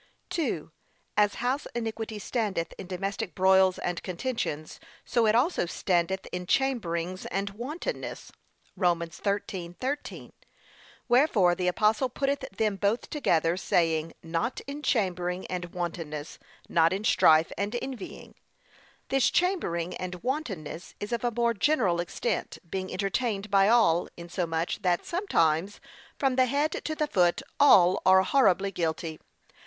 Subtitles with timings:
[0.31, 0.71] 2.
[1.15, 7.27] As house iniquity standeth in domestic broils and contentions; so it also standeth in chamberings
[7.27, 8.31] and wantonness.
[8.75, 9.01] (Rom.
[9.01, 10.31] 13:13)
[11.07, 17.03] Wherefore the apostle putteth them both together, saying, 'not in chambering and wantonness, not in
[17.03, 18.33] strife and envying.'
[19.09, 24.81] This chambering and wantonness is of a more general extent, being entertained by all, insomuch,
[24.81, 25.79] that sometimes
[26.17, 29.19] from the head to the foot all are horribly guilty.